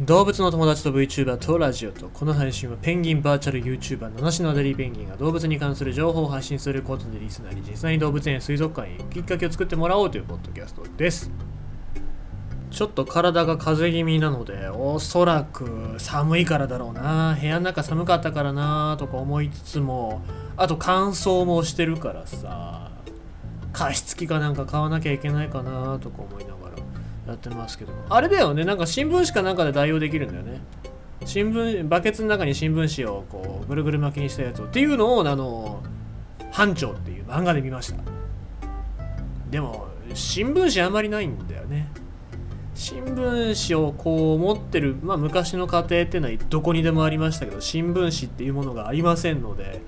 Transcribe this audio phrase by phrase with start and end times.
[0.00, 11.30] 動物の友達と VTuber とラジオとこの配信はペンギンバーチャル YouTuber 七種のアデリーペンギンが動物に関する情報を発信することでリスナーに実際に動物園や水族館へ行くきっかけを作ってもらおうというポッドキャストです。
[12.70, 17.36] ちょっと体が風邪気味なのでおそらく寒いからだろうな。
[17.38, 20.22] 部屋の中寒かったからなとか思いつつも
[20.56, 22.90] あと乾燥もしてるからさ
[23.74, 26.69] 加湿器かなんか買わなきゃいけないかなとか思いながら。
[27.30, 27.92] やってますけど。
[28.08, 28.64] あれだよね。
[28.64, 30.60] なんか新聞紙かなんかで代用できるんだよね。
[31.24, 35.82] 新聞バケツの中に新聞紙をこうぐるぐる巻きにしたやつをっていうのをあの
[36.50, 37.96] 班長っていう漫画で見ました。
[39.50, 41.90] でも新聞紙あんまりないんだよね。
[42.74, 49.82] 新聞紙をこう持ってる、まあ、昔の家庭っていうのはどこにでもありましたけど新聞紙っていうものがありませんので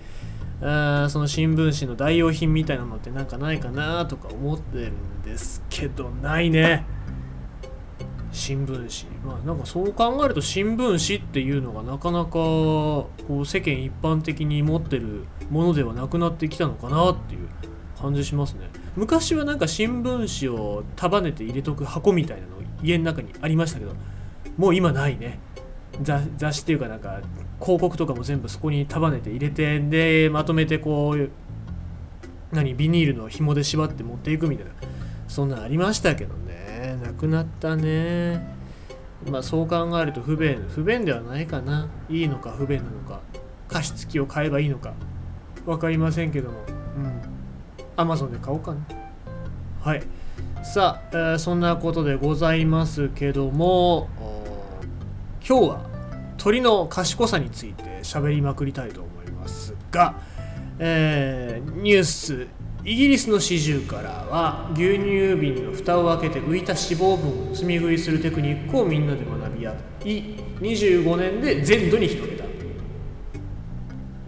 [0.61, 6.85] あその新聞紙の代用品みたいなのってなんかないかなとか思ってるんですけどないね。
[8.33, 9.17] 新聞紙。
[9.25, 17.49] まあなんかそう考えると新聞紙っていうのがなかなかこう世間一般的に持ってるものではなくなってきたのかなっていう
[18.01, 18.71] 感じしますね。
[18.97, 23.93] 昔はなんか新聞紙を束ねて入れとく箱みたいなの家の中にありましたけど
[24.57, 25.39] もう今ないね。
[26.01, 27.21] 雑雑誌っていうかなんか
[27.61, 31.31] 広告とかも全部そこに束ねて入れてでまとめてこう
[32.51, 34.73] 何ビニールの紐で縛って持っていくみたいな
[35.29, 36.72] そんなんありましたけどね。
[37.03, 38.57] なくなったね。
[39.31, 41.89] まあそう考えると不便不便ではないかな。
[42.09, 43.21] いいのか不便なのか。
[43.69, 44.95] 加湿器を買えばいいのか。
[45.65, 46.59] 分かりませんけども。
[46.97, 47.23] うん。
[47.97, 48.81] アマゾンで買おうかな。
[49.81, 50.03] はい。
[50.63, 54.09] さあ、えー、そんなことでございますけども
[55.47, 55.91] 今日は
[56.39, 60.21] 鳥の賢さについて喋りまくりたいと思いますが、
[60.79, 62.47] えー、ニュース
[62.85, 69.77] イギリスの四十からは牛乳瓶の蓋を開けて浮いた脂肪分を盗み食いするテクニックをみんなで学び合い
[70.61, 72.43] 25年で全土に広げた。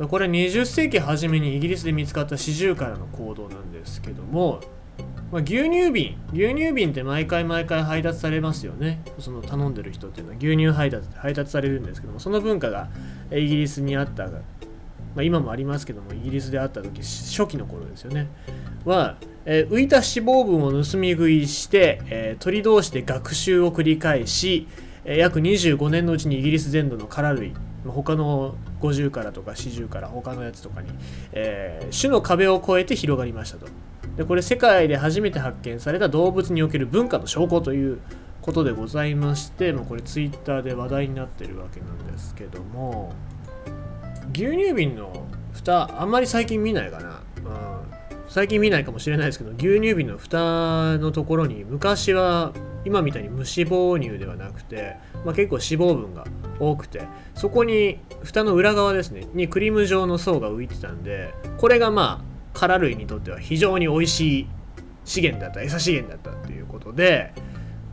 [0.09, 4.61] これ20世紀初めにイギリスで見つかった四十からの行動なんですけども、
[5.31, 9.03] まあ、牛乳瓶牛乳瓶って毎回毎回配達されますよね。
[9.21, 12.89] その頼んでる人っていうのは牛乳配達配達されるんですけどもその文化が
[13.33, 14.29] イギリスにあった
[15.15, 18.29] まあ、今もありますけどもイギリスであった時初期の頃ですよね。
[18.85, 24.69] は、えー、浮いた脂肪分を盗み食いして、えー、鳥同士で学習を繰り返し、
[25.05, 27.55] えー、約25年のうちにイギリス全土の殻類
[27.87, 30.89] 他の50からとか40から他のやつとかに、
[31.33, 33.67] え種の壁を越えて広がりましたと。
[34.17, 37.99] でこれ世界で初めて発見された動物における文化の証拠という
[38.43, 43.13] ことでございましてもうこれツイッターで話題になってるわけなんですけども
[44.33, 52.53] 牛乳瓶の蓋あんまり最近見ないかな、うん、最近見ないかもしれないですけど牛乳瓶の蓋のところに昔は
[52.85, 56.25] 今みたいに無脂肪乳ではなくて、まあ、結構脂肪分が
[56.61, 57.03] 多くて
[57.35, 64.47] そこに蓋の裏側ですねにクリーム状の層が浮いてたんでこれがまあ殻類にとっては非常に美味しい
[65.05, 67.35] 資源だった餌資源だったっていうことで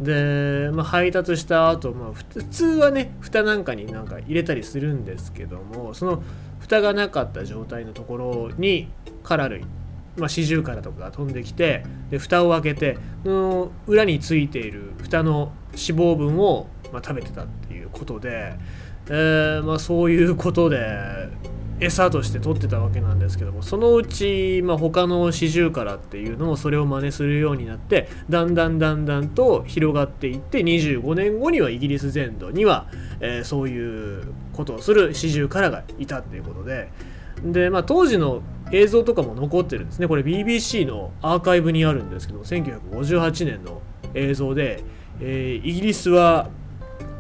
[0.01, 6.23] で、まあ、配達した後、まあ普通はね蓋なんかになんか入れたりするんですけどもその
[6.59, 8.89] 蓋がなかった状態のところに
[9.23, 9.66] 殻類
[10.17, 18.56] まあ、シジュウカラとかが飛んできてで蓋を開けてその裏についている蓋の脂肪分を、まあ、食べてたっていうことで、
[19.07, 21.29] えーまあ、そういうことで
[21.81, 32.88] 餌として取ってたわけなんですけどもそのうち、まあ、他のシジュウカラっていうのもそれを真似するようになってだんだんだんだんと広がっていって25年後にはイギリス全土には、
[33.19, 36.90] えー、そういうことをするシジュウカラがいたっていうことで。
[37.44, 40.08] で、まあ、当時の映像とかも残ってるんですね。
[40.08, 43.81] これ BBC のアーカイブにあるんですけど1958年の
[44.13, 44.84] 映像で、
[45.19, 46.50] えー、イギリスは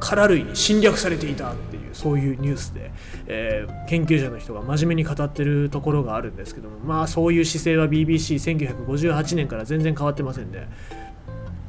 [0.01, 2.91] 殻類に侵略されていたっていうそういうニュースで、
[3.27, 10.67] えー、研究者の人が真面目に語ってるところがあるんですけどもまあそういう姿勢は BBC1958 年から全然変わってませんね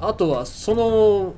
[0.01, 1.35] あとはその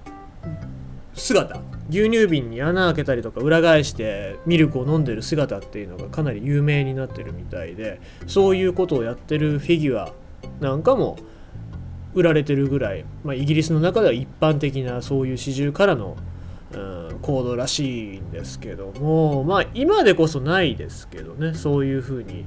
[1.14, 1.60] 姿
[1.90, 10.12] 牛乳瓶に穴開けたりとか裏返してミルクを飲んでる姿っていうのがかなり有名になってるみたいでそういうことをやってるフィギュア
[10.60, 11.18] なんかも
[12.14, 16.16] 売られてるぐらい、まあ、イギリスの中では一般的なそういう始終からの
[16.80, 22.44] うん、コードらしいんですけどもまあ今でこそないですけどねそういうふうに、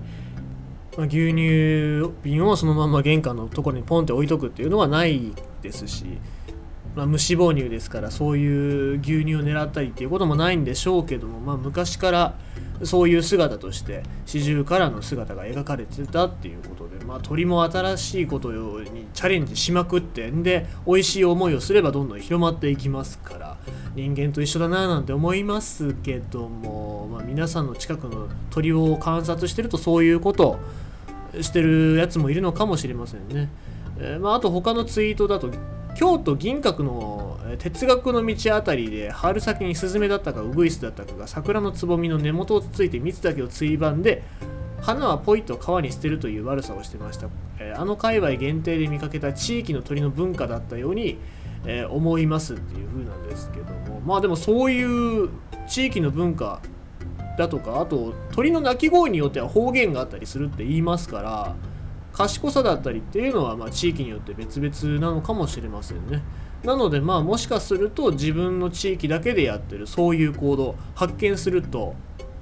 [0.97, 6.05] まあ、牛乳瓶をそのまま玄関のところにポンって置いとくっていうのはないですし
[6.97, 12.33] まあ、無脂肪乳ですからそういう牛乳を狙ったりっていうこともないんでしょうけども、まあ、昔から
[12.83, 23.57] そういう姿として四十からの姿が描かれてたっていうことで、まあ、鳥も新しいことにチャレンジしまくってんで美味しい思いをすればどんどん広まっていきますから
[23.93, 30.59] 人間と一緒だななんて思いますけども、まあ、皆さんの近くの鳥を観察してるとそういうことを
[31.43, 33.49] してるやつもいるのかもしれませんね。
[33.99, 35.51] えー、まあ、あと他のツイートだと
[35.97, 44.21] 京都銀閣の哲学の道あたりで春先にスズメだったかウグイスだったかが桜のつぼみの根元をつついて蜜だけをついばんで
[44.79, 47.29] 花はポイと川に捨てるという悪さをしてました、
[47.59, 51.17] え、あの界隈限定で見かけた地域の鳥の文化だったように、
[51.65, 53.99] え、思いますっていう風なんですけども。
[54.05, 54.83] まあでもそうい
[55.25, 55.29] う
[55.67, 56.61] 地域の文化
[57.39, 61.55] だとかあと鳥の鳴き声によっては方言があったりするって言いますから
[62.17, 66.23] 賢さだったりっていうのは、まあ、地域によって別々なのかもしれませんね。
[66.63, 71.93] なので、まあ、もしかすると自分の地域だけでやってるそういう行動発見すると、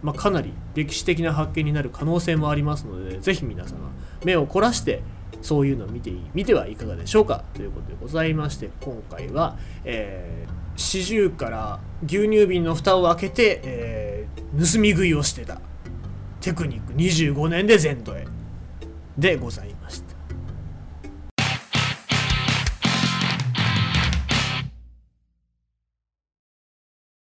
[0.01, 3.91] まあ、かなり歴史的な発見になる可能性もありますので、ぜひ皆様、
[4.23, 5.01] 目を凝らして
[5.41, 15.59] そういうのを見てみてはいかがでしょうかということでございまして、今回は、えー、四十から牛乳瓶の蓋を開けて、えー、盗み食いをしてた
[16.39, 18.25] テクニック25年で全土へ
[19.17, 20.04] でございました。